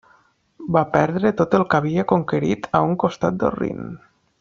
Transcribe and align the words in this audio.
Va 0.77 0.83
perdre 0.95 1.33
tot 1.43 1.53
el 1.59 1.65
que 1.75 1.79
havia 1.83 2.07
conquerit 2.15 2.69
a 2.81 2.85
un 2.91 2.99
costat 3.05 3.43
del 3.45 3.59
Rin. 3.63 3.89